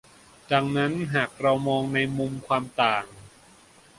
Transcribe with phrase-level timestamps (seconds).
[0.51, 3.05] ดังนั้นหากเรามองในมุมความต่าง